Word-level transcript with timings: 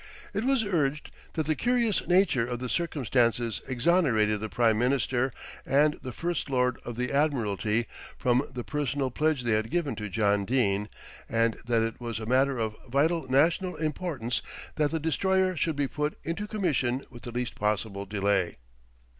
It 0.33 0.45
was 0.45 0.63
urged 0.63 1.11
that 1.33 1.45
the 1.45 1.53
curious 1.53 2.07
nature 2.07 2.43
of 2.47 2.57
the 2.57 2.69
circumstances 2.69 3.61
exonerated 3.67 4.39
the 4.39 4.49
Prime 4.49 4.79
Minister 4.79 5.31
and 5.63 5.99
the 6.01 6.11
First 6.11 6.49
Lord 6.49 6.79
of 6.83 6.95
the 6.95 7.11
Admiralty 7.11 7.85
from 8.17 8.41
the 8.51 8.63
personal 8.63 9.11
pledge 9.11 9.43
they 9.43 9.51
had 9.51 9.69
given 9.69 9.95
to 9.97 10.09
John 10.09 10.43
Dene, 10.43 10.89
and 11.29 11.53
that 11.67 11.83
it 11.83 12.01
was 12.01 12.19
a 12.19 12.25
matter 12.25 12.57
of 12.57 12.75
vital 12.89 13.27
national 13.29 13.75
importance 13.75 14.41
that 14.75 14.89
the 14.89 14.99
Destroyer 14.99 15.55
should 15.55 15.75
be 15.75 15.87
put 15.87 16.17
into 16.23 16.47
commission 16.47 17.05
with 17.11 17.21
the 17.21 17.31
least 17.31 17.53
possible 17.53 18.07
delay. 18.07 18.57